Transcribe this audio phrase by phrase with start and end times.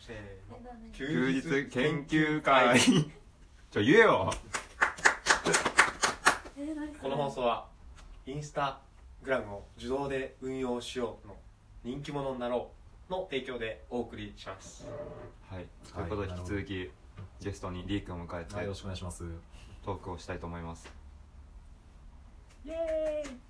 [0.00, 0.16] せー
[0.50, 0.58] の。
[0.92, 2.80] 休日研究会。
[3.70, 4.32] ちょ言えよ。
[7.00, 7.68] この放送は
[8.26, 8.80] インスタ
[9.22, 11.36] グラムを自動で運用しようの
[11.84, 12.70] 人気者になろ
[13.08, 14.86] うの提供でお送りします。
[15.48, 15.66] はい。
[15.92, 16.90] ということで引き続き
[17.40, 19.24] ゲストにリー君を迎えてはいよろしくお願いします。
[19.84, 20.92] トークをしたいと思います。
[22.64, 23.40] イエーイ。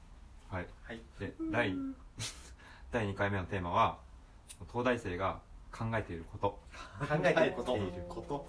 [0.48, 0.66] はい。
[0.82, 1.00] はい。
[1.18, 1.74] で第
[2.90, 3.98] 第2回目のテーマは
[4.70, 5.40] 東大生が
[5.72, 6.48] 考えていること。
[7.06, 7.52] 考えている
[8.08, 8.48] こと。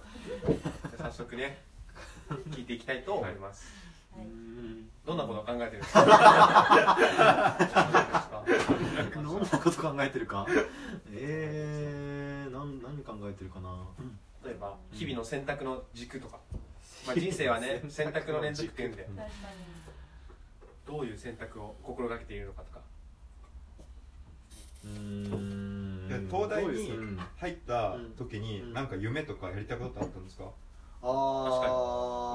[0.98, 1.62] 早速ね
[2.52, 3.66] 聞いていきたいと思います、
[4.16, 4.26] はい。
[5.06, 6.06] どんなことを考えてるんですか。
[9.14, 10.46] どんなこと考えてるか。
[11.12, 13.86] えー、なん何考えてるかな。
[14.44, 16.40] 例えば日々の選択の軸とか、
[17.06, 19.08] まあ、人生はね選択の連続っていうんで。
[20.88, 22.82] どういう選択を心がけているのかとか。
[24.84, 26.28] うーん。
[26.30, 28.44] で東大に入った時うん。
[28.44, 30.46] に何か夢とかやりたいことってあったんですか？
[31.02, 31.74] あー確かに。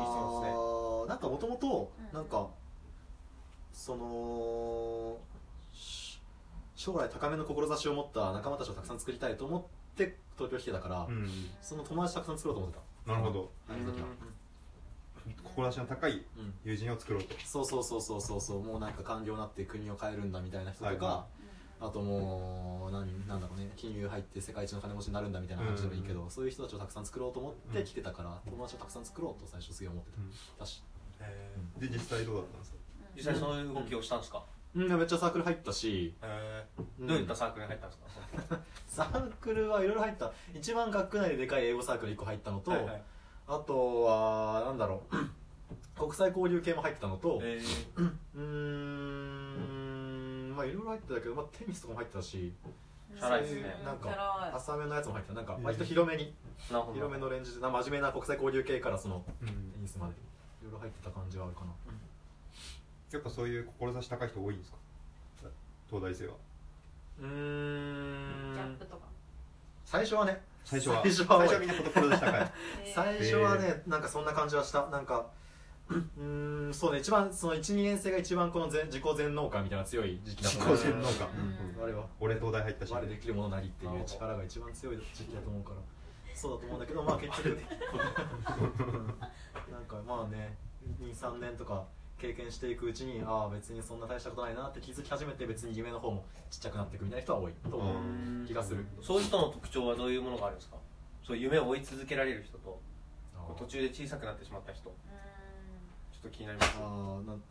[0.01, 0.57] いいで
[1.05, 2.15] すなんかもともとうん。
[2.15, 2.49] なんか
[3.73, 5.19] その
[5.75, 6.21] し
[6.75, 9.63] 将来高めの志を持った仲間たちをたくさん作りたいと思っ
[9.97, 11.29] て東京来てたから、ん
[11.63, 13.13] その友達たくさん作ろうと思ってた。
[13.13, 13.51] なるほど。
[13.69, 14.07] あの時は。
[15.43, 16.55] 志の高いうん。
[16.65, 17.35] 友人を作ろうと。
[17.45, 18.63] そうそうそうそうそうそう。
[18.63, 21.27] もうなんか官僚になって国を変えるんだみたいな人とか、は
[21.81, 30.11] あともうなんなんだろうね金融入って世界一の金持ちになるんだみたいな話でもいいけど、そういう人たちをたくさん作ろうと思って来てたから、友達をたくさん作ろうと最初すげえ思って
[30.59, 30.67] た。
[30.67, 30.83] し、
[31.79, 32.77] で実際どうだったんですか？
[33.17, 36.67] 実際そういう動きをしたんですか、うん、めっちゃサークル入ったし、え
[37.01, 37.07] うん。
[37.07, 40.33] どういったサークルに入ったんですか、 サークルはいろいろ入った。
[40.55, 43.03] 一番学区内ででかい英語サークル1個入ったのと、はいはい。
[43.49, 45.17] あとはなんだろう。
[45.99, 47.59] 国際交流系も入ってたのと、え
[48.35, 49.76] うーん
[50.57, 52.53] まあいろいろ入ってたけど、まあ、テニスとかも入ってたし
[53.17, 53.61] チャラいですね。
[53.63, 55.35] そういうなんか浅めのやつも入ってた。
[55.37, 56.95] なんか割と広めにー、なるほど。
[56.95, 59.49] 広めのレンジでな真面目な国際交流系からそのうん。
[59.49, 60.13] テニスまで。
[60.13, 60.17] い
[60.65, 61.71] ろいろ入ってた感じはあるかな。
[63.13, 64.79] やっぱそういう志高い人多いんですか？
[65.89, 66.35] 東大生は。
[67.21, 67.27] うー
[68.55, 69.07] ジャンんプとか。
[69.85, 70.43] 最初はね。
[70.65, 71.03] 最初は。
[71.03, 71.49] 最初は多い。
[71.49, 72.53] 最初はみんな志高い？
[72.93, 74.87] 最初はね、なんかそんな感じはした。
[74.89, 75.27] なんか
[75.89, 81.29] うーんそうね一番その12年生が一番この全自己全能感みたいな強い時期だと思う自己全能感。
[81.77, 81.83] うん。
[81.85, 82.07] あれは。
[82.21, 82.93] 俺東大入ったし。
[82.93, 85.77] 我できるものなりっていう力が一番強い時期だと思うから。
[86.35, 87.49] そうだと思うんだけどまあ結局
[89.73, 90.57] なんかまあね
[91.01, 91.85] 23年とか
[92.19, 97.93] 経験していくうちにああ別にそんな大したことないなって気づき始めて別に夢の方もちっちゃくなっていくみたいな人は多いと思
[98.43, 98.47] う。
[98.47, 98.85] 気がする。
[99.01, 100.77] そういう人の特徴はどういうものがあるんですか？
[101.25, 102.81] そう夢を追い続けられる人と
[103.59, 104.95] 途中で小さくなってしまった人
[106.27, 107.43] と気になりますああなん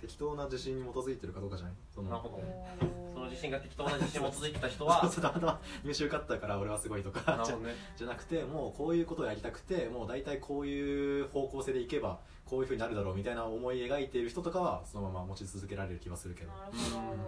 [0.00, 1.74] 適当な自信に基づいてるかどうかじゃない？
[1.94, 2.36] そのなるほど。
[2.36, 5.02] うんその自信が適当な自信に基づいてた人は。
[5.10, 17.18] そうたまたま入手受かったから俺はすごいとかじゃなるほどねじゃなくてもうこういうことをやりたくてもう大体こういう方向性でいけばこういうふうになるだろうみたいな思い描いている人とかはそのまま持ち続けられる気はするけどなるうんなる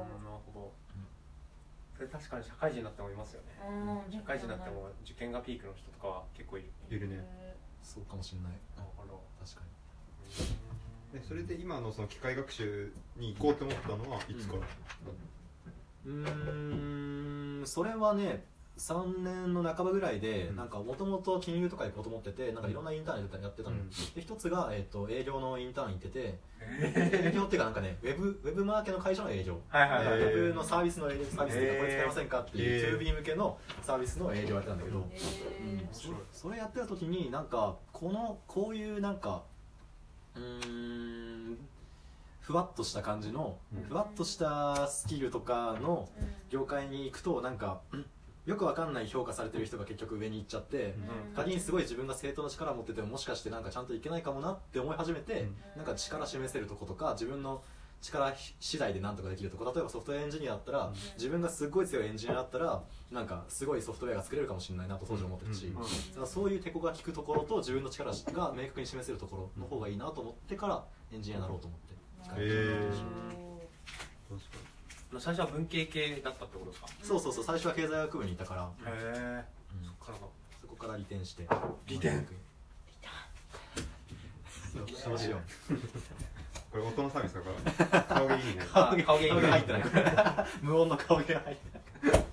[0.47, 0.73] ほほど
[1.97, 9.63] それ確かに社会人になってもいますよねどうん社会人になっても受験がピークの人とかは結構いるいるねそうかもしれないなるほど確か
[11.13, 14.65] でそれで今のその機械学習に行こうと思ったのはいつから、に
[16.07, 18.45] うーんそれはね
[18.79, 20.57] 3年の半ばぐらいでうん。
[20.57, 23.77] なんかもともと金融とか行こうと思っててなんかいろんなインターンやってたの。
[23.77, 23.91] よ、うん。
[23.91, 26.39] で一つが、えー、と営業のインターン行ってて
[26.81, 29.61] 営業っていうかなんかねウェブウェブマーケの会社の営業。
[29.69, 30.21] はいはいはい。
[30.21, 33.01] ウェブのサービスの営業サービスというかこれ使いませんかっていうへー。
[33.01, 35.19] 2B 向けのサービスの営業やってたんだけど、え
[35.61, 35.89] うん。
[36.33, 39.45] それやってた時になんかこのこういうなんか
[40.37, 41.59] うーん
[42.41, 43.83] ふわっとした感じのうん。
[43.85, 46.09] ふわっとしたスキルとかの
[46.51, 48.07] 業界に行くとなんかうん
[48.45, 50.97] よくわかんない評価されてる人が結局上に行っちゃって
[51.29, 51.35] うん。
[51.37, 55.57] 仮にすごい自分が正当な力を持っててももしかしてなんかちゃんといけないかもなって思い始めて、うん。
[55.77, 57.63] なんか力示せるとことか自分の
[58.03, 60.95] 力次第でなんとかできるとこ例えばソフトウェアエンジニアだったら、うん。
[61.15, 65.75] 自分がすごい強いエンジニアだったらなんかすごいソフトウェアが作れるかもしれないなと当時思ってたし、うん。
[65.75, 65.89] だか
[66.21, 71.81] らそういう手こが効くところと自分の力が明確に示せるところの方がいいなと思ってからエンジニアになろうと思っ
[72.37, 75.21] て、へー。
[75.21, 76.89] 最初は文系系だったってことですか？
[77.03, 77.45] そうそうそう。
[77.45, 79.45] 最初は経済学部にいたから、へえ
[79.79, 79.87] うん。
[79.87, 80.31] そっからの
[80.63, 81.47] そこから利点して。
[81.87, 82.27] 利点。
[84.73, 84.87] そう。
[84.89, 85.37] そうしよ
[85.71, 85.75] う
[86.73, 87.51] これ音のサービスだか
[87.99, 88.63] ら顔がいいね。
[88.73, 89.83] あ 顔芸入ってない。
[90.63, 91.79] 無音の顔芸が入って
[92.09, 92.25] ない。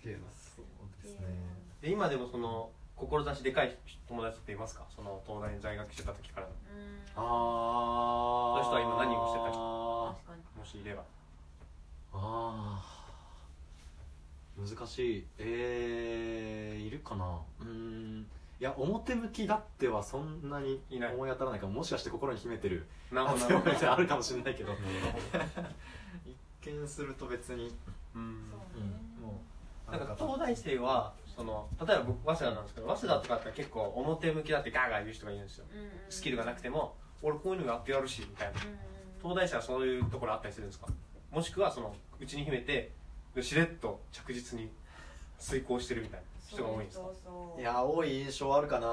[0.00, 0.20] すげえな。
[0.56, 0.64] そう
[1.02, 1.28] ですね
[1.82, 3.76] で今でもその志でかい
[4.08, 4.86] 友達っていますか？
[4.96, 6.52] その東大に在学してた時からの。
[7.16, 9.50] ああその人は今何をしてた
[10.58, 11.02] もしいれば。
[12.14, 14.62] あー。
[14.62, 15.26] う難しい。
[15.38, 17.38] えー、いるかな？
[17.60, 18.26] うーん
[18.60, 21.14] いや表向きだってはそんなにいない。
[21.14, 24.70] 思い当たらないからもしかして心に秘めてるなるほど熱い思いってあるかもしれないけど。
[24.70, 24.82] なる
[26.62, 27.74] 一見すると別に、
[28.14, 28.50] うん。
[28.50, 29.40] そううんね、も
[29.88, 35.64] うなんか東大生はその例えば僕早稲田なんですけど早稲田とかって結構表向きだってガーガー言う人がいるんですよ。
[35.72, 38.60] うんうんスキルがなくても俺こういうのやってやるしみたいな。
[38.62, 38.78] うんうん
[39.24, 40.86] 東大生はそういうところあったりするんですか？
[41.32, 42.92] もしくはそのうちに秘めて
[43.40, 44.70] しれっと着実に
[45.38, 47.04] 遂行してるみたいな人が多いんですか？
[47.04, 48.86] そうそういや多い印象あるかな。
[48.88, 48.90] う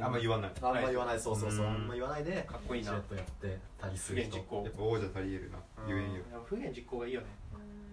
[0.00, 0.02] ん。
[0.02, 0.52] あんま言わない。
[0.60, 1.72] あんま言わない、そうそうそう、うん。
[1.72, 2.42] あんま言わないで。
[2.48, 2.92] かっこいいな。
[3.00, 4.30] とやってたりす不る人。
[4.32, 4.62] 言実行。
[4.64, 5.58] やっぱ王者足りえるな。
[5.86, 6.18] 言えんよ。
[6.32, 7.26] や不言実行がいいよね。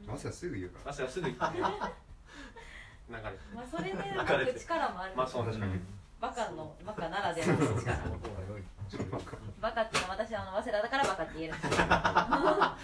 [0.05, 0.11] うん。
[0.11, 1.67] まさかすぐ言うか早稲田すぐ行ってね。
[3.09, 3.27] 流れて。
[3.53, 5.13] まあそれでなんか力もある。
[5.15, 5.79] まあそう確かに。
[6.21, 7.97] バカのバカならではの力
[9.59, 11.53] バカっていうのは私はあの早稲田だからバカって言える。
[11.89, 12.77] あ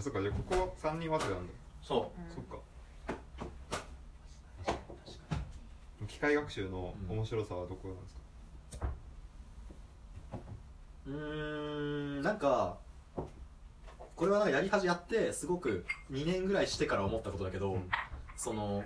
[0.00, 1.52] そっかじゃあここ3人早稲田なんだ
[1.86, 2.56] そそっか。
[6.08, 8.88] 機械学習の面白さはどこなんですか、
[11.06, 12.78] うーんなんか
[14.16, 17.88] これはなんかやり始やってすごく2年ぐらいしてから思ったことだけど、うん。
[18.36, 18.82] その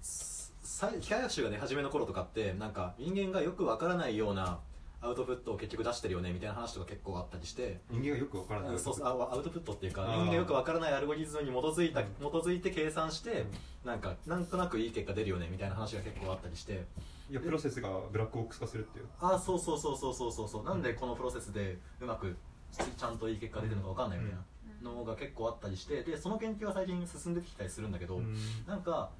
[0.00, 4.60] さ機械学習が出始めの頃とかってなんか人間がよくわからないような
[5.06, 12.06] アウトプットを結局出してるよねみたいな話とか結構あったりして、人間がよくわからない、うんそうアウトプットっていうか人間がよくわからないアルゴリズムに基づいた、うん。
[12.18, 13.46] 基づいて計算して、
[13.84, 13.90] うん。
[13.90, 16.84] なんかなんとなくいい結果出るよねみたいな話が結構あったりして。
[17.30, 19.06] いやプロセスがブラックボックス化するっていう。
[19.20, 20.48] ああそうそうそうそうそうそう。
[20.48, 22.36] そうなんでこのプロセスでうまく
[22.72, 24.36] ちゃんといい結果出てるのかわかんないみたい
[24.82, 28.20] なのが結構あったりしてでその研究は最近進んできたりするんだけど、
[28.66, 29.10] なんか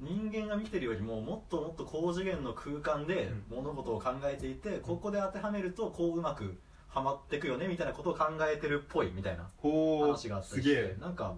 [0.00, 6.58] 人間が見てるよりももっともっと高次元の空間で物事を考えていて、ここで当てはめるとこううまく
[6.88, 10.74] はまってくよねみたいなことを考えてるっぽいみたいなほ話があったすりして。
[10.74, 10.96] げえ。
[10.98, 11.34] なんか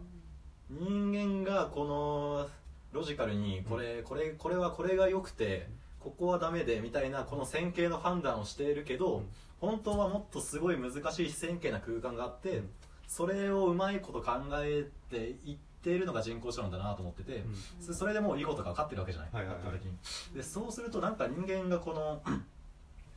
[0.70, 2.48] 人間がこの
[2.92, 5.68] ロジカルにこれこれこれはこれが良くて
[5.98, 9.26] ここはダメでみたいなこの線形の判断をしているけど、うん。
[9.60, 12.70] 本当はもっとすごい難しい非線形な空間があって、うん。
[13.06, 17.44] それをうまいこと考えていっているのが人工知能だなと思ってて、
[17.80, 20.36] そそれでもういいことかってるわけじゃない、はいはいはい。
[20.36, 22.22] でそうするとなんか人間がこの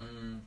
[0.01, 0.41] うん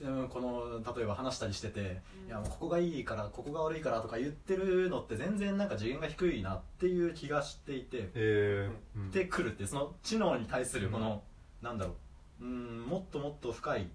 [0.00, 9.10] うんこの例えば話したりしてて、いやもうここがいいからここが悪いからとか言ってるのって全然なんか次元が低いなっていう気がしていて、へえ、うん。
[9.10, 11.22] でくるっていうその知能に対するこの、
[11.62, 11.96] なんだろ
[12.40, 12.44] う。
[12.44, 13.88] うんもっともっと深い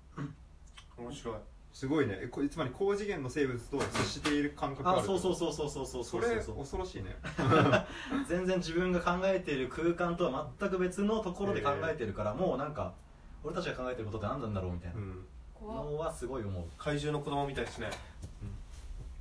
[0.98, 1.36] 面白い
[1.74, 2.20] すごいね。
[2.22, 6.58] えこつまり高次元の生物と接している感覚があるあそうそうそうそうそうそうそれそう。
[6.58, 7.16] 恐ろしいね。
[8.30, 12.94] 全然自分が考えている空間とは全く別のところで考えてるから、もうなんか
[13.44, 15.00] 俺たちが考えてることって何なんだろうみたいな。
[15.00, 15.26] うん。
[15.62, 16.64] のはすごい思う。
[16.78, 17.90] 怪獣の子供みたいですね。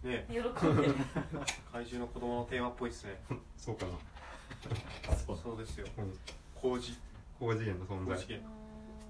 [0.02, 0.26] ね。
[0.28, 0.94] 喜んでる。
[1.72, 3.19] 怪獣の子供のテーマっぽいですね。
[3.56, 5.16] そうかな。
[5.16, 5.38] そう。
[5.38, 5.87] そうですよ。
[5.98, 6.19] うん。
[6.55, 6.98] 工事
[7.38, 8.16] 高次元の存在。
[8.16, 8.26] 工事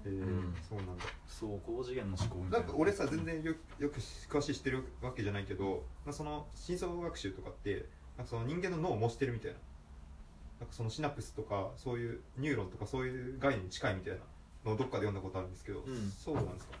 [0.05, 0.55] えん。
[0.67, 1.03] そうなんだ。
[1.27, 2.63] そう高次元の思考みたな。
[2.63, 7.85] いんか俺さ全然よよく詳しい知ってるわけじゃないけど、まあ、その深層学習とかって
[8.17, 9.57] なんかその人間の脳を模してるみたいな。
[10.59, 14.19] なんかそのシナプスとかそういうニューロンとかそういう概念に近いみたいな。
[14.65, 15.83] のをどっかで読んだことあるんですけど、ん。
[16.17, 16.77] そうなんですか？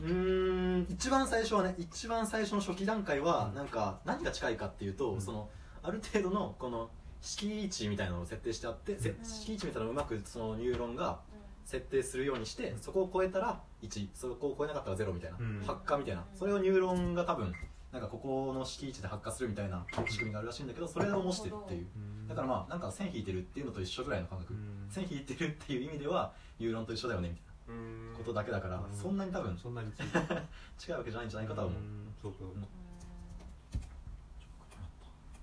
[0.00, 3.54] うーん一番最初はね一番最初の初期段階はうん。
[3.56, 5.20] なんか何が近いかっていうと、うん。
[5.20, 5.50] その
[5.82, 6.88] ある程度のこの
[7.20, 9.24] 閾値みたいなのを設定してあって、せうん。
[9.24, 11.18] 閾値みたいなのをうまくそのニューロンが
[11.66, 15.62] 設定するようにしてそこを超えたら1そこを超えなかったら0みたいな、うん。
[15.66, 16.24] 発火みたいな。
[16.34, 17.52] それをニューロンが多分
[17.92, 21.86] なんかここの閾値で発火するみたいな仕組みがあるらしいんだけどそれを模してるっていう。
[22.28, 24.54] だからまあなんか線引いてるっていうのと一緒ぐらいの感覚、
[24.88, 28.12] 線引いてるっていう意味ではニューロンと一緒だよねみたいうん。
[28.12, 28.96] なことだけだから、うん。
[28.96, 30.02] そんなに多分そんなについ。
[30.88, 32.14] 違うわけじゃないんじゃないかとは思う、ん。
[32.22, 32.38] そうか。
[32.44, 32.66] うん。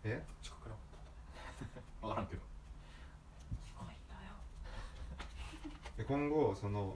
[0.06, 0.78] え近くなかっ
[2.02, 2.42] 分からんけど
[6.04, 6.96] で今後その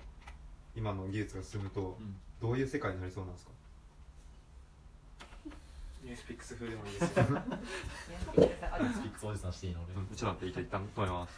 [0.76, 2.16] 今の技術が進むとうん。
[2.40, 3.52] どういう世界になりそうなんですか？
[5.50, 5.50] た
[6.04, 7.26] ニュースピックス風でもいいですよ。
[7.34, 9.26] やってくださいあスピックス。
[9.26, 9.82] おじさんしていいの？
[9.82, 11.34] 俺、ちょっと待って一旦止めます